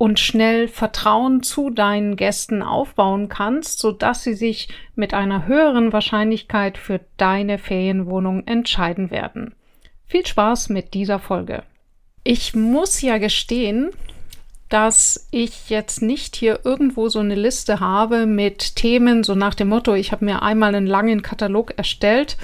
[0.00, 6.78] und schnell Vertrauen zu deinen Gästen aufbauen kannst, sodass sie sich mit einer höheren Wahrscheinlichkeit
[6.78, 9.54] für deine Ferienwohnung entscheiden werden.
[10.06, 11.64] Viel Spaß mit dieser Folge.
[12.24, 13.90] Ich muss ja gestehen,
[14.70, 19.68] dass ich jetzt nicht hier irgendwo so eine Liste habe mit Themen, so nach dem
[19.68, 22.38] Motto, ich habe mir einmal einen langen Katalog erstellt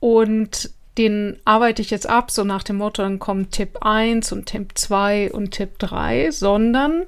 [0.00, 4.46] und den arbeite ich jetzt ab, so nach dem Motto, dann kommt Tipp 1 und
[4.46, 7.04] Tipp 2 und Tipp 3, sondern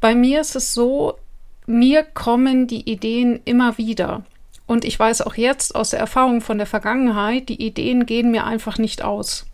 [0.00, 1.18] bei mir ist es so,
[1.66, 4.24] mir kommen die Ideen immer wieder.
[4.66, 8.44] Und ich weiß auch jetzt aus der Erfahrung von der Vergangenheit, die Ideen gehen mir
[8.44, 9.46] einfach nicht aus.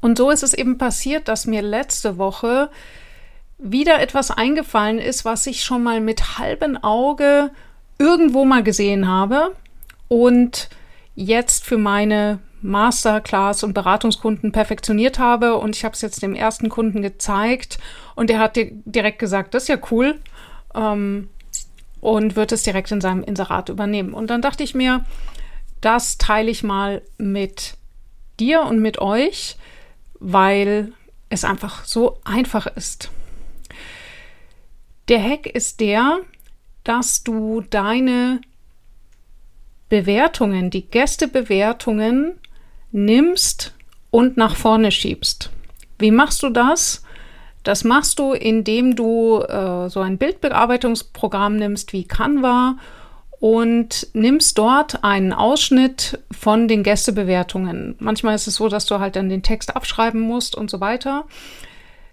[0.00, 2.68] Und so ist es eben passiert, dass mir letzte Woche
[3.58, 7.50] wieder etwas eingefallen ist, was ich schon mal mit halbem Auge
[7.98, 9.54] irgendwo mal gesehen habe
[10.08, 10.68] und
[11.18, 16.68] jetzt für meine Masterclass und Beratungskunden perfektioniert habe und ich habe es jetzt dem ersten
[16.68, 17.78] Kunden gezeigt
[18.14, 20.20] und der hat direkt gesagt, das ist ja cool
[20.74, 21.28] ähm,
[22.00, 24.14] und wird es direkt in seinem Inserat übernehmen.
[24.14, 25.04] Und dann dachte ich mir,
[25.80, 27.74] das teile ich mal mit
[28.38, 29.56] dir und mit euch,
[30.20, 30.92] weil
[31.30, 33.10] es einfach so einfach ist.
[35.08, 36.20] Der Hack ist der,
[36.84, 38.40] dass du deine
[39.88, 42.34] Bewertungen, die Gästebewertungen
[42.92, 43.74] nimmst
[44.10, 45.50] und nach vorne schiebst.
[45.98, 47.02] Wie machst du das?
[47.64, 52.76] Das machst du, indem du äh, so ein Bildbearbeitungsprogramm nimmst wie Canva
[53.40, 57.94] und nimmst dort einen Ausschnitt von den Gästebewertungen.
[57.98, 61.26] Manchmal ist es so, dass du halt dann den Text abschreiben musst und so weiter.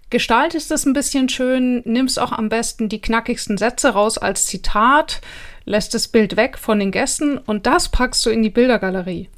[0.08, 5.20] Gestaltest es ein bisschen schön, nimmst auch am besten die knackigsten Sätze raus als Zitat,
[5.66, 9.28] lässt das Bild weg von den Gästen und das packst du in die Bildergalerie.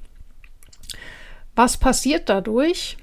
[1.57, 2.99] Was passiert dadurch?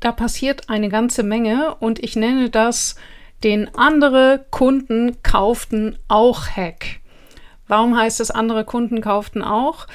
[0.00, 2.96] Da passiert eine ganze Menge und ich nenne das
[3.44, 7.00] den andere Kunden kauften auch Hack.
[7.68, 9.86] Warum heißt es, andere Kunden kauften auch?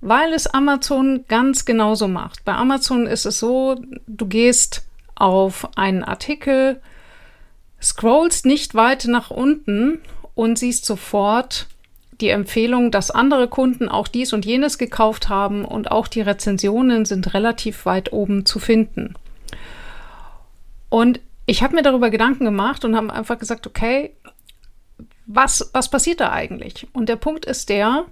[0.00, 2.44] Weil es Amazon ganz genauso macht.
[2.44, 6.80] Bei Amazon ist es so, du gehst auf einen Artikel,
[7.80, 10.00] scrollst nicht weit nach unten
[10.34, 11.68] und siehst sofort
[12.20, 17.04] die Empfehlung, dass andere Kunden auch dies und jenes gekauft haben und auch die Rezensionen
[17.04, 19.14] sind relativ weit oben zu finden.
[20.88, 24.12] Und ich habe mir darüber Gedanken gemacht und habe einfach gesagt, okay,
[25.26, 26.86] was, was passiert da eigentlich?
[26.92, 28.04] Und der Punkt ist der,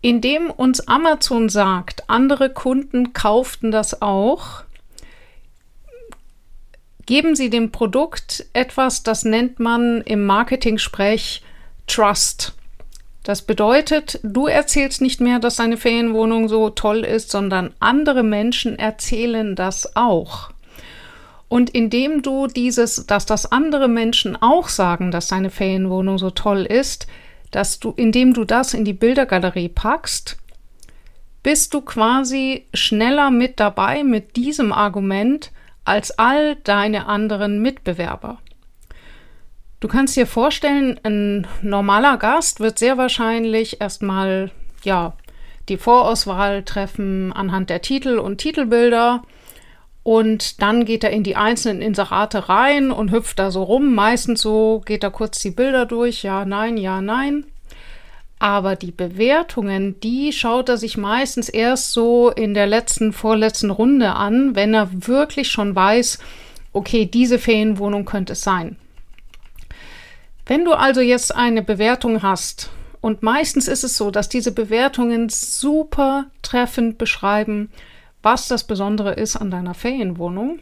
[0.00, 4.62] indem uns Amazon sagt, andere Kunden kauften das auch,
[7.06, 11.42] geben sie dem Produkt etwas, das nennt man im Marketing-Sprech
[11.86, 12.55] Trust.
[13.26, 18.78] Das bedeutet, du erzählst nicht mehr, dass deine Ferienwohnung so toll ist, sondern andere Menschen
[18.78, 20.52] erzählen das auch.
[21.48, 26.66] Und indem du dieses, dass das andere Menschen auch sagen, dass deine Ferienwohnung so toll
[26.66, 27.08] ist,
[27.50, 30.36] dass du, indem du das in die Bildergalerie packst,
[31.42, 35.50] bist du quasi schneller mit dabei mit diesem Argument
[35.84, 38.38] als all deine anderen Mitbewerber.
[39.78, 44.50] Du kannst dir vorstellen, ein normaler Gast wird sehr wahrscheinlich erstmal,
[44.84, 45.12] ja,
[45.68, 49.22] die Vorauswahl treffen anhand der Titel und Titelbilder
[50.02, 53.92] und dann geht er in die einzelnen Inserate rein und hüpft da so rum.
[53.94, 56.22] Meistens so geht er kurz die Bilder durch.
[56.22, 57.44] Ja, nein, ja, nein.
[58.38, 64.12] Aber die Bewertungen, die schaut er sich meistens erst so in der letzten, vorletzten Runde
[64.12, 66.20] an, wenn er wirklich schon weiß,
[66.72, 68.76] okay, diese Ferienwohnung könnte es sein.
[70.46, 72.70] Wenn du also jetzt eine Bewertung hast,
[73.00, 77.70] und meistens ist es so, dass diese Bewertungen super treffend beschreiben,
[78.22, 80.60] was das Besondere ist an deiner Ferienwohnung,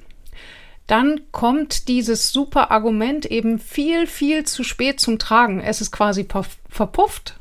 [0.87, 5.61] dann kommt dieses super Argument eben viel, viel zu spät zum Tragen.
[5.61, 6.27] Es ist quasi
[6.69, 7.39] verpufft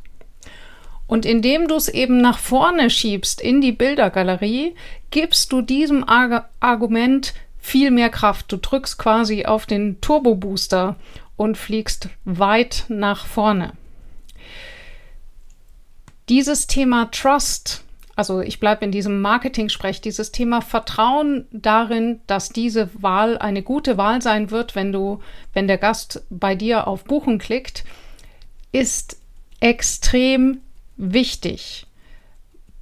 [1.07, 4.75] Und indem du es eben nach vorne schiebst in die Bildergalerie,
[5.11, 8.51] gibst du diesem Ar Argument viel mehr Kraft.
[8.51, 10.97] Du drückst quasi auf den Turbo Booster
[11.35, 13.73] und fliegst weit nach vorne.
[16.29, 17.83] Dieses Thema Trust,
[18.15, 23.97] also ich bleibe in diesem Marketing-Sprech, dieses Thema Vertrauen darin, dass diese Wahl eine gute
[23.97, 25.19] Wahl sein wird, wenn du,
[25.53, 27.83] wenn der Gast bei dir auf Buchen klickt,
[28.71, 29.17] ist
[29.59, 30.59] extrem
[30.97, 31.87] wichtig.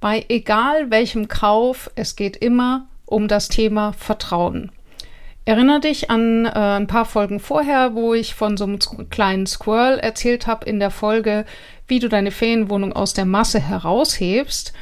[0.00, 4.72] Bei egal welchem Kauf, es geht immer um das Thema Vertrauen.
[5.44, 8.78] Erinnere dich an äh, ein paar Folgen vorher, wo ich von so einem
[9.10, 11.44] kleinen Squirrel erzählt habe in der Folge,
[11.88, 14.72] wie du deine Ferienwohnung aus der Masse heraushebst.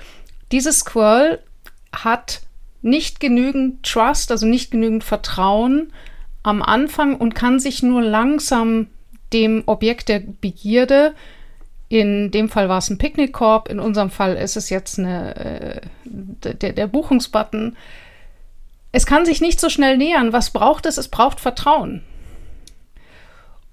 [0.53, 1.41] Dieses Squirrel
[1.93, 2.43] hat
[2.83, 5.93] nicht genügend Trust, also nicht genügend Vertrauen
[6.43, 8.89] am Anfang und kann sich nur langsam
[9.33, 11.15] dem Objekt der Begierde,
[11.91, 15.81] in dem Fall war es ein Picknickkorb, in unserem Fall ist es jetzt eine, äh,
[16.05, 17.77] der, der Buchungsbutton,
[18.93, 20.33] es kann sich nicht so schnell nähern.
[20.33, 20.99] Was braucht es?
[20.99, 22.03] Es braucht Vertrauen.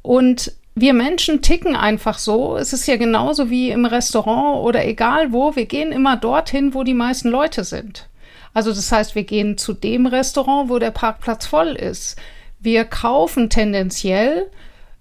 [0.02, 2.56] Und wir Menschen ticken einfach so.
[2.56, 5.56] Es ist ja genauso wie im Restaurant oder egal wo.
[5.56, 8.08] Wir gehen immer dorthin, wo die meisten Leute sind.
[8.54, 12.18] Also das heißt, wir gehen zu dem Restaurant, wo der Parkplatz voll ist.
[12.60, 14.52] Wir kaufen tendenziell,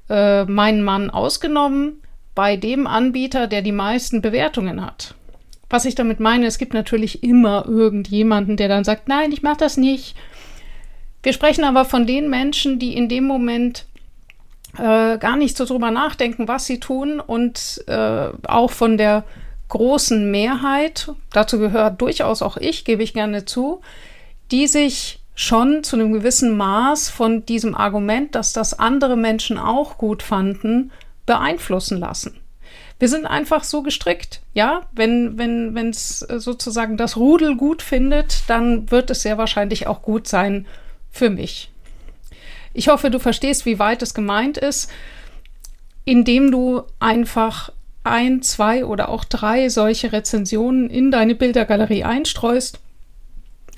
[0.09, 2.03] äh, meinen Mann ausgenommen,
[2.35, 5.15] bei dem Anbieter, der die meisten Bewertungen hat.
[5.69, 9.59] Was ich damit meine, es gibt natürlich immer irgendjemanden, der dann sagt, nein, ich mache
[9.59, 10.17] das nicht.
[11.23, 13.87] Wir sprechen aber von den Menschen, die in dem Moment
[14.79, 19.25] äh, gar nicht so drüber nachdenken, was sie tun und äh, auch von der
[19.69, 23.81] großen Mehrheit, dazu gehört durchaus auch ich, gebe ich gerne zu,
[24.53, 29.99] die sich schon zu einem gewissen Maß von diesem Argument, dass das andere Menschen auch
[29.99, 30.93] gut fanden,
[31.27, 32.41] beeinflussen lassen.
[32.99, 34.41] Wir sind einfach so gestrickt.
[34.55, 39.87] Ja, wenn wenn wenn es sozusagen das Rudel gut findet, dann wird es sehr wahrscheinlich
[39.87, 40.67] auch gut sein
[41.11, 41.71] für mich.
[42.73, 44.91] Ich hoffe, du verstehst, wie weit es gemeint ist,
[46.05, 47.71] indem du einfach
[48.05, 52.81] ein, zwei oder auch drei solche Rezensionen in deine Bildergalerie einstreust,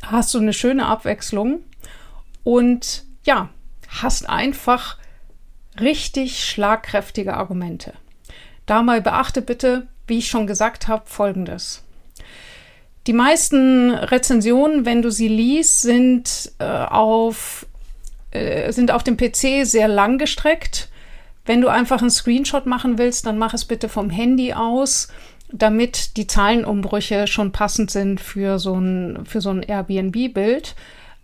[0.03, 1.61] hast du eine schöne Abwechslung
[2.45, 3.49] und ja,
[3.89, 4.99] hast einfach
[5.81, 7.95] richtig schlagkräftige Argumente.
[8.69, 11.83] Da mal beachte bitte, wie ich schon gesagt habe, folgendes.
[13.07, 17.67] Die meisten Rezensionen, wenn du sie liest, sind, äh, auf,
[18.31, 20.91] äh, sind auf dem PC sehr lang gestreckt.
[21.47, 25.09] Wenn du einfach einen Screenshot machen willst, dann mach es bitte vom Handy aus,
[25.51, 30.75] damit die Zahlenumbrüche schon passend sind für so ein, für so ein Airbnb-Bild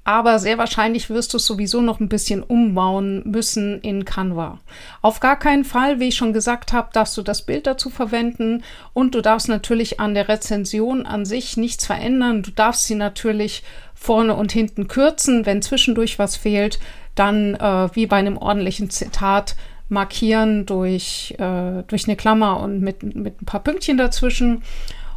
[0.04, 4.60] aber sehr wahrscheinlich wirst du es sowieso noch ein bisschen umbauen müssen in Canva.
[5.00, 8.62] Auf gar keinen Fall, wie ich schon gesagt habe, darfst du das Bild dazu verwenden
[8.92, 12.42] und du darfst natürlich an der Rezension an sich nichts verändern.
[12.42, 13.62] Du darfst sie natürlich
[13.94, 16.78] vorne und hinten kürzen, wenn zwischendurch was fehlt,
[17.14, 19.56] dann äh, wie bei einem ordentlichen Zitat
[19.88, 24.62] markieren durch, äh, durch eine Klammer und mit, mit ein paar Pünktchen dazwischen.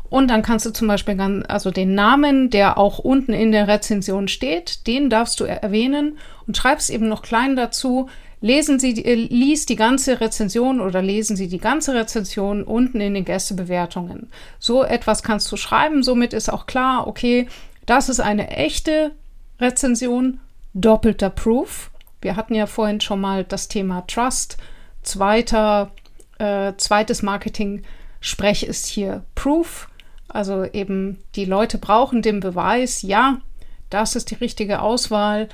[0.10, 3.68] Und dann kannst du zum Beispiel ganz, also den Namen, der auch unten in der
[3.68, 8.10] Rezension steht, den darfst du erwähnen und schreibst eben noch klein dazu.
[8.40, 13.16] Lesen Sie, äh, lies die ganze Rezension oder lesen Sie die ganze Rezension unten in
[13.16, 14.30] den Gästebewertungen.
[14.60, 16.04] So etwas kannst du schreiben.
[16.04, 17.48] Somit ist auch klar, okay,
[17.86, 19.12] das ist eine echte
[19.60, 20.40] Rezension,
[20.74, 21.90] doppelter Proof.
[22.22, 24.58] Wir hatten ja vorhin schon mal das Thema Trust.
[25.02, 25.92] Zweiter,
[26.38, 29.90] äh, zweites Marketing-Sprech ist hier Proof.
[30.28, 33.42] Also eben die Leute brauchen den Beweis, ja,
[33.90, 35.48] das ist die richtige Auswahl.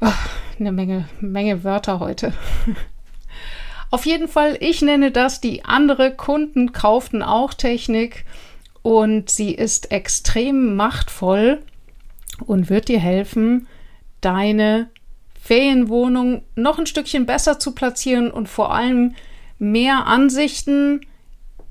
[0.00, 0.28] Ach,
[0.58, 2.32] eine Menge, Menge Wörter heute.
[3.90, 8.24] Auf jeden Fall, ich nenne das, die andere Kunden kauften auch Technik
[8.82, 11.62] und sie ist extrem machtvoll
[12.44, 13.68] und wird dir helfen,
[14.20, 14.90] deine
[15.40, 19.14] Ferienwohnung noch ein Stückchen besser zu platzieren und vor allem
[19.58, 21.00] mehr Ansichten,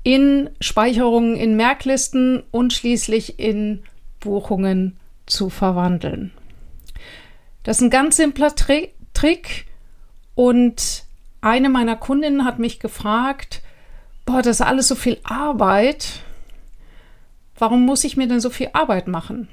[0.06, 3.82] in Speicherungen in Merklisten und schließlich in
[4.20, 4.96] Buchungen
[5.26, 6.30] zu verwandeln.
[7.64, 9.66] Das ist ein ganz simpler Tri Trick
[10.36, 11.02] und
[11.40, 13.62] eine meiner Kundinnen hat mich gefragt,
[14.26, 16.20] boah, das ist alles so viel Arbeit.
[17.58, 19.48] Warum muss ich mir denn so viel Arbeit machen?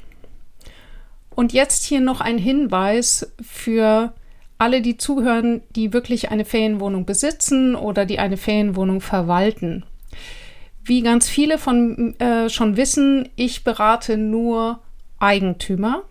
[1.31, 4.13] Und jetzt hier noch ein Hinweis für
[4.60, 9.83] alle, die zuhören, die wirklich eine Ferienwohnung besitzen oder die eine Ferienwohnung verwalten.
[10.85, 14.79] Wie ganz viele von äh, schon wissen, ich berate nur
[15.19, 16.03] Eigentümer.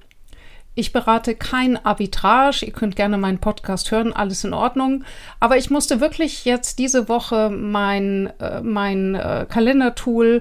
[0.75, 2.65] Ich berate kein Arbitrage.
[2.65, 5.05] Ihr könnt gerne meinen Podcast hören, alles in Ordnung.
[5.41, 10.41] Aber ich musste wirklich jetzt diese Woche mein, äh, mein äh, Kalendertool,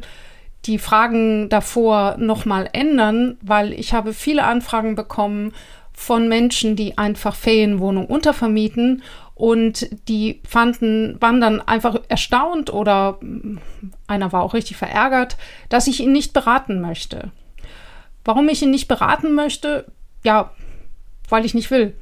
[0.65, 5.51] die Fragen davor nochmal ändern, weil ich habe viele Anfragen bekommen
[5.91, 9.03] von Menschen, die einfach Ferienwohnungen untervermieten
[9.41, 13.57] und die fanden, waren dann einfach erstaunt oder mm,
[14.07, 15.36] einer war auch richtig verärgert,
[15.69, 17.31] dass ich ihn nicht beraten möchte.
[18.24, 19.86] Warum ich ihn nicht beraten möchte?
[20.24, 20.51] ja,
[21.29, 21.95] weil ich nicht will.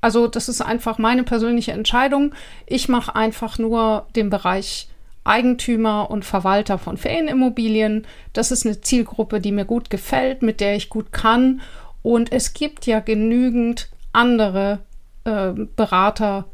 [0.00, 2.34] Also das ist einfach meine persönliche Entscheidung.
[2.66, 4.88] Ich mache einfach nur den Bereich
[5.24, 8.06] Eigentümer und Verwalter von Ferienimmobilien.
[8.34, 11.62] Das ist eine Zielgruppe, die mir gut gefällt, mit der ich gut kann.
[12.02, 14.80] Und es gibt ja genügend andere
[15.24, 16.44] äh, Berater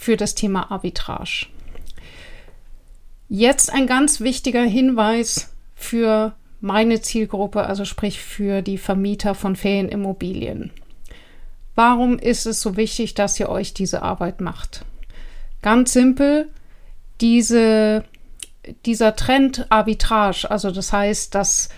[0.00, 1.46] für das Thema Arbitrage.
[3.28, 10.70] Jetzt ein ganz wichtiger Hinweis für meine Zielgruppe, also sprich für die Vermieter von Ferienimmobilien.
[11.74, 14.86] Warum ist es so wichtig, dass ihr euch diese Arbeit macht?
[15.60, 16.48] Ganz simpel,
[17.20, 18.04] diese,
[18.86, 21.68] dieser Trend Arbitrage, also das heißt, dass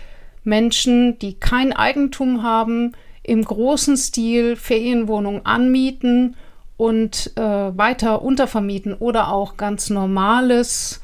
[0.45, 6.37] Menschen, die kein Eigentum haben, im großen Stil Ferienwohnungen anmieten
[6.77, 11.01] und äh, weiter untervermieten oder auch ganz normales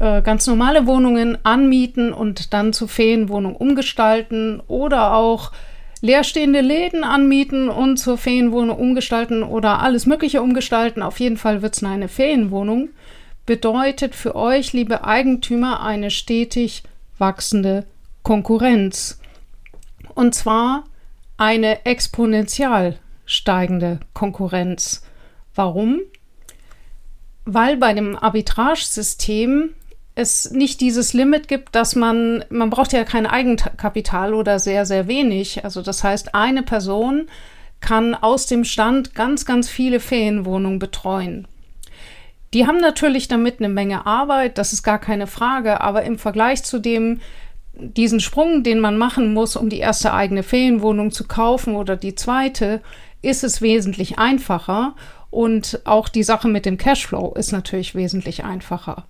[0.00, 5.52] äh, ganz normale Wohnungen anmieten und dann zu Ferienwohnungen umgestalten oder auch
[6.00, 11.02] leerstehende Läden anmieten und zur Ferienwohnung umgestalten oder alles Mögliche umgestalten.
[11.02, 12.90] Auf jeden Fall wird es eine Ferienwohnung.
[13.46, 16.82] Bedeutet für euch, liebe Eigentümer, eine stetig
[17.18, 17.86] wachsende
[18.24, 19.20] Konkurrenz.
[20.14, 20.84] Und zwar
[21.36, 25.02] eine exponentiell steigende Konkurrenz.
[25.54, 26.00] Warum?
[27.44, 29.70] Weil bei dem Arbitragesystem
[30.14, 35.08] es nicht dieses Limit gibt, dass man, man braucht ja kein Eigenkapital oder sehr, sehr
[35.08, 35.64] wenig.
[35.64, 37.28] Also das heißt, eine Person
[37.80, 41.48] kann aus dem Stand ganz, ganz viele Ferienwohnungen betreuen.
[42.54, 46.62] Die haben natürlich damit eine Menge Arbeit, das ist gar keine Frage, aber im Vergleich
[46.62, 47.20] zu dem,
[47.72, 52.14] diesen Sprung, den man machen muss, um die erste eigene Ferienwohnung zu kaufen oder die
[52.14, 52.82] zweite,
[53.22, 54.94] ist es wesentlich einfacher
[55.30, 59.06] und auch die Sache mit dem Cashflow ist natürlich wesentlich einfacher.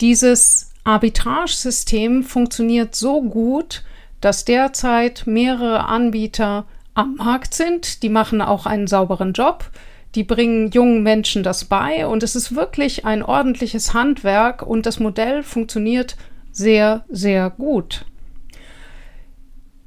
[0.00, 3.84] Dieses Arbitragesystem funktioniert so gut,
[4.20, 6.64] dass derzeit mehrere Anbieter
[6.94, 8.02] am Markt sind.
[8.02, 9.70] Die machen auch einen sauberen Job.
[10.14, 15.00] Die bringen jungen Menschen das bei und es ist wirklich ein ordentliches Handwerk und das
[15.00, 16.16] Modell funktioniert
[16.50, 18.04] sehr, sehr gut.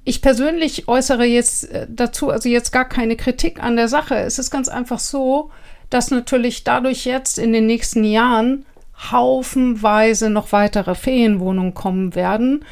[0.08, 4.16] Ich persönlich äußere jetzt äh, dazu also jetzt gar keine Kritik an der Sache.
[4.16, 5.50] Es ist ganz einfach so,
[5.90, 8.66] dass natürlich dadurch jetzt in den nächsten Jahren
[9.12, 12.64] haufenweise noch weitere Ferienwohnungen kommen werden.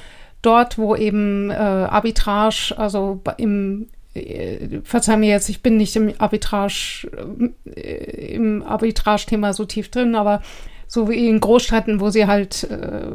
[0.44, 6.14] Dort, wo eben äh, Arbitrage, also im, äh, verzeih mir jetzt, ich bin nicht im
[6.20, 7.10] Arbitrage,
[7.76, 10.44] äh, im Arbitrage-Thema so tief drin, aber
[10.88, 13.08] so wie in Großstädten, wo sie halt äh,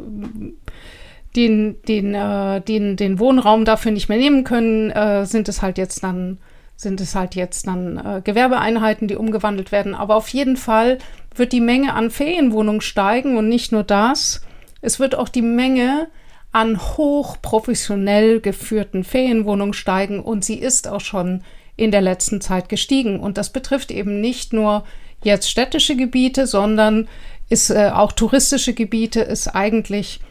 [1.35, 5.77] den, den, äh, den, den Wohnraum dafür nicht mehr nehmen können, äh, sind es halt
[5.77, 6.37] jetzt dann
[6.75, 9.93] sind es halt jetzt dann äh, Gewerbeeinheiten, die umgewandelt werden.
[9.93, 10.97] Aber auf jeden Fall
[11.35, 14.41] wird die Menge an Ferienwohnungen steigen und nicht nur das,
[14.81, 16.07] es wird auch die Menge
[16.53, 21.43] an hochprofessionell geführten Ferienwohnungen steigen und sie ist auch schon
[21.75, 23.19] in der letzten Zeit gestiegen.
[23.19, 24.85] Und das betrifft eben nicht nur
[25.21, 27.09] jetzt städtische Gebiete, sondern
[27.49, 30.21] ist äh, auch touristische Gebiete, ist eigentlich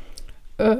[0.58, 0.76] äh,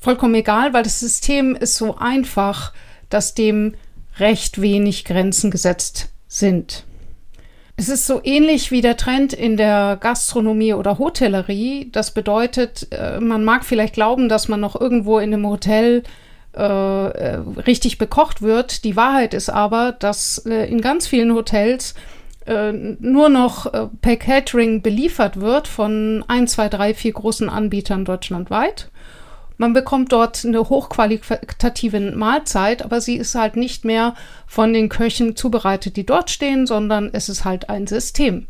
[0.00, 2.72] vollkommen egal, weil das System ist so einfach,
[3.08, 3.74] dass dem
[4.18, 6.84] recht wenig Grenzen gesetzt sind.
[7.76, 11.88] Es ist so ähnlich wie der Trend in der Gastronomie oder Hotellerie.
[11.90, 16.02] Das bedeutet, äh, man mag vielleicht glauben, dass man noch irgendwo in einem Hotel
[16.52, 18.82] äh, äh, richtig bekocht wird.
[18.82, 21.94] Die Wahrheit ist aber, dass äh, in ganz vielen Hotels
[22.46, 23.70] nur noch
[24.00, 28.90] per Catering beliefert wird von ein, zwei, drei, vier großen Anbietern deutschlandweit.
[29.60, 34.14] Man bekommt dort eine hochqualitative Mahlzeit, aber sie ist halt nicht mehr
[34.46, 38.46] von den Köchen zubereitet, die dort stehen, sondern es ist halt ein System.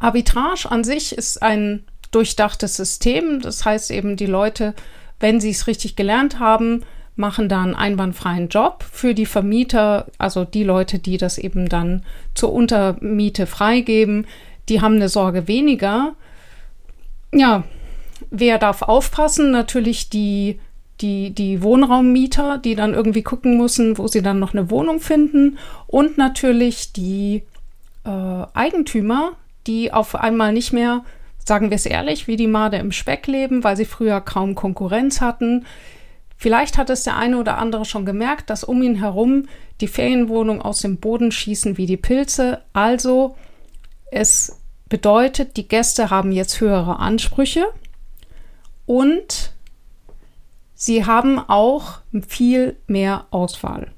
[0.00, 3.40] Arbitrage an sich ist ein durchdachtes System.
[3.40, 4.74] Das heißt eben, die Leute,
[5.20, 6.82] wenn sie es richtig gelernt haben,
[7.14, 12.04] machen da einen einwandfreien Job für die Vermieter, also die Leute, die das eben dann
[12.34, 14.26] zur Untermiete freigeben,
[14.68, 16.16] die haben eine Sorge weniger.
[17.32, 17.62] Ja,
[18.30, 19.50] Wer darf aufpassen?
[19.50, 20.60] Natürlich die,
[21.00, 25.58] die, die Wohnraummieter, die dann irgendwie gucken müssen, wo sie dann noch eine Wohnung finden.
[25.86, 27.42] Und natürlich die
[28.04, 28.10] äh,
[28.54, 29.32] Eigentümer,
[29.66, 31.04] die auf einmal nicht mehr,
[31.44, 35.20] sagen wir es ehrlich, wie die Made im Speck leben, weil sie früher kaum Konkurrenz
[35.20, 35.66] hatten.
[36.36, 39.46] Vielleicht hat es der eine oder andere schon gemerkt, dass um ihn herum
[39.80, 42.62] die Ferienwohnungen aus dem Boden schießen wie die Pilze.
[42.72, 43.36] Also
[44.10, 47.66] es bedeutet, die Gäste haben jetzt höhere Ansprüche
[48.86, 49.52] und
[50.74, 53.88] sie haben auch viel mehr Auswahl.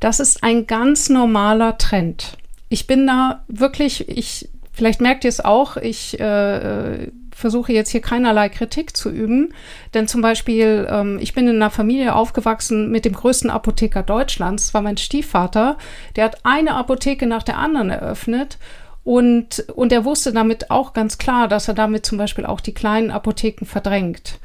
[0.00, 2.38] Das ist ein ganz normaler Trend.
[2.70, 7.08] Ich bin da wirklich, ich, vielleicht merkt ihr es auch, ich äh,
[7.40, 9.52] versuche jetzt hier keinerlei Kritik zu üben,
[9.92, 14.66] denn zum Beispiel, ähm, ich bin in einer Familie aufgewachsen mit dem größten Apotheker Deutschlands,
[14.66, 15.76] das war mein Stiefvater,
[16.16, 18.58] der hat eine Apotheke nach der anderen eröffnet
[19.04, 22.74] und, und er wusste damit auch ganz klar, dass er damit zum Beispiel auch die
[22.74, 24.38] kleinen Apotheken verdrängt.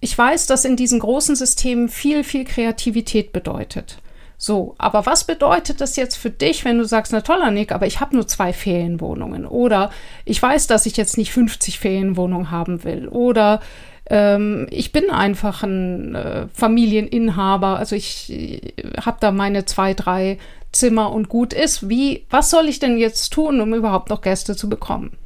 [0.00, 3.98] Ich weiß, dass in diesen großen Systemen viel, viel Kreativität bedeutet.
[4.38, 7.86] So, aber was bedeutet das jetzt für dich, wenn du sagst, na toller Nick, aber
[7.86, 9.90] ich habe nur zwei Ferienwohnungen oder
[10.26, 13.60] ich weiß, dass ich jetzt nicht 50 Ferienwohnungen haben will oder
[14.08, 18.60] ähm, ich bin einfach ein äh, Familieninhaber, also ich äh,
[19.00, 20.38] habe da meine zwei, drei
[20.72, 21.88] Zimmer und gut ist.
[21.88, 25.16] Wie, was soll ich denn jetzt tun, um überhaupt noch Gäste zu bekommen?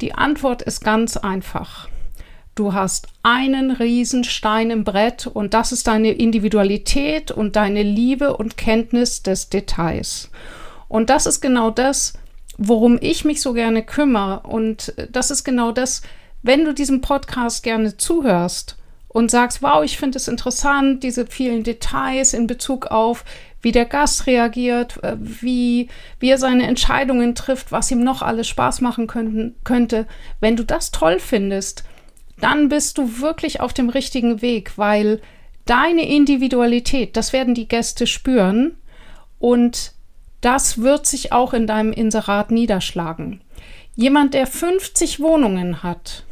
[0.00, 1.88] Die Antwort ist ganz einfach.
[2.54, 8.56] Du hast einen Riesenstein im Brett und das ist deine Individualität und deine Liebe und
[8.56, 10.30] Kenntnis des Details.
[10.88, 12.14] Und das ist genau das,
[12.56, 14.40] worum ich mich so gerne kümmere.
[14.40, 16.02] Und das ist genau das,
[16.42, 18.76] wenn du diesem Podcast gerne zuhörst
[19.08, 23.24] und sagst, wow, ich finde es interessant, diese vielen Details in Bezug auf,
[23.60, 25.88] wie der Gast reagiert, äh, wie,
[26.20, 30.06] wie er seine Entscheidungen trifft, was ihm noch alles Spaß machen könnten, könnte.
[30.40, 31.84] Wenn du das toll findest,
[32.40, 35.20] dann bist du wirklich auf dem richtigen Weg, weil
[35.64, 38.76] deine Individualität, das werden die Gäste spüren
[39.38, 39.92] und
[40.40, 43.40] das wird sich auch in deinem Inserat niederschlagen.
[43.96, 46.24] Jemand, der 50 Wohnungen hat,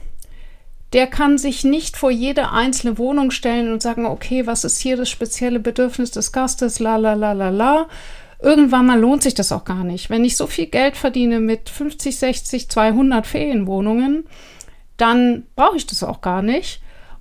[0.92, 4.96] der kann sich nicht vor jede einzelne Wohnung stellen und sagen, okay, was ist hier
[4.96, 7.88] das spezielle Bedürfnis des Gastes, la la la la la.
[8.40, 10.10] Irgendwann mal lohnt sich das auch gar nicht.
[10.10, 14.24] Wenn ich so viel Geld verdiene mit 50, 60, 200 Ferienwohnungen,
[14.96, 16.80] dann brauche ich das auch gar nicht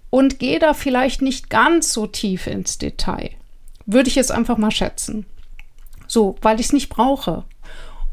[0.10, 3.32] und gehe da vielleicht nicht ganz so tief ins Detail.
[3.86, 5.26] Würde ich jetzt einfach mal schätzen.
[6.08, 7.44] So, weil ich es nicht brauche.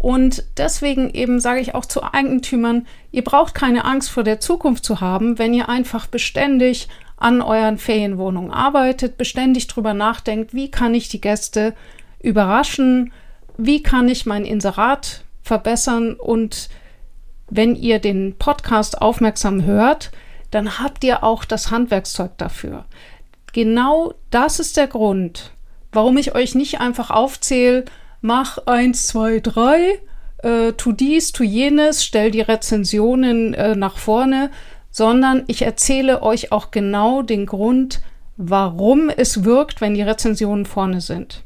[0.03, 4.85] Und deswegen eben sage ich auch zu Eigentümern, ihr braucht keine Angst vor der Zukunft
[4.85, 6.89] zu haben, wenn ihr einfach beständig
[7.19, 11.73] an euren Ferienwohnungen arbeitet, beständig drüber nachdenkt, wie kann ich die Gäste
[12.21, 13.13] überraschen,
[13.57, 16.69] wie kann ich mein Inserat verbessern und
[17.49, 20.11] wenn ihr den Podcast aufmerksam hört,
[20.51, 22.87] dann habt ihr auch das Handwerkszeug dafür.
[23.53, 25.53] Genau das ist der Grund,
[25.93, 27.85] warum ich euch nicht einfach aufzähle,
[28.23, 30.01] mach eins, zwei, drei,
[30.39, 34.51] äh, tu dies, tu jenes, stell die Rezensionen äh, nach vorne,
[34.91, 38.01] sondern ich erzähle euch auch genau den Grund,
[38.37, 41.43] warum es wirkt, wenn die Rezensionen vorne sind.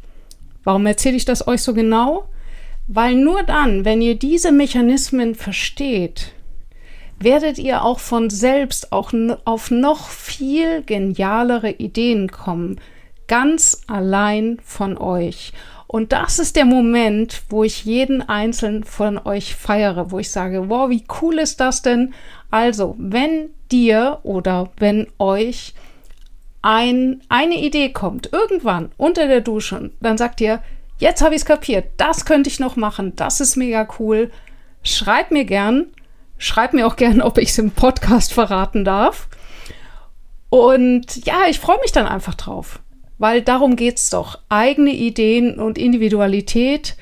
[0.65, 2.29] Warum erzähle ich das euch so genau?
[2.89, 6.33] Weil nur dann, wenn ihr diese Mechanismen versteht,
[7.19, 9.12] werdet ihr auch von selbst auch
[9.45, 12.81] auf noch viel genialere Ideen kommen,
[13.27, 15.53] ganz allein von euch.
[15.87, 20.68] Und das ist der Moment, wo ich jeden einzelnen von euch feiere, wo ich sage,
[20.68, 22.14] wow, wie cool ist das denn?
[22.51, 25.75] Also, wenn dir oder wenn euch
[26.62, 30.61] ein, eine Idee kommt, irgendwann unter der Dusche, dann sagt ihr,
[30.99, 31.90] Jetzt habe ich es kapiert.
[31.99, 33.14] Das könnte ich noch machen.
[33.16, 34.31] Das ist mega cool.
[34.83, 35.87] Schreib mir gern.
[36.38, 39.29] Schreib mir auch gern, ob ich es im Podcast verraten darf.
[40.49, 42.81] Und ja, ich freue mich dann einfach drauf.
[43.19, 44.39] Weil darum geht es doch.
[44.49, 46.97] Eigene Ideen und Individualität,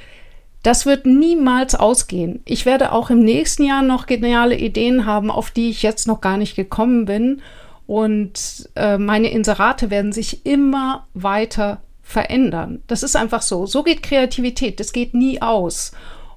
[0.63, 2.41] das wird niemals ausgehen.
[2.45, 6.21] Ich werde auch im nächsten Jahr noch geniale Ideen haben, auf die ich jetzt noch
[6.21, 7.43] gar nicht gekommen bin.
[7.87, 12.83] Und äh, meine Inserate werden sich immer weiter verändern.
[12.87, 13.67] Das ist einfach so.
[13.67, 14.81] So geht Kreativität.
[14.81, 15.93] Das geht nie aus.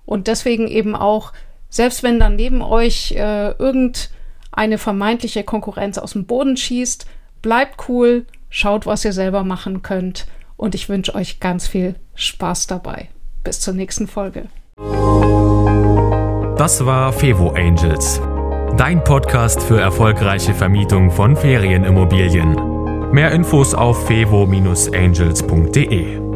[0.05, 1.33] Und deswegen eben auch,
[1.69, 7.05] selbst wenn dann neben euch äh, irgendeine vermeintliche Konkurrenz aus dem Boden schießt,
[7.41, 10.27] bleibt cool, schaut, was ihr selber machen könnt.
[10.55, 13.09] Und ich wünsche euch ganz viel Spaß dabei.
[13.43, 14.45] Bis zur nächsten Folge.
[16.57, 18.19] Das war Fevo Angels,
[18.77, 23.11] dein Podcast für erfolgreiche Vermietung von Ferienimmobilien.
[23.11, 26.26] Mehr Infos auf fevo-angels.de.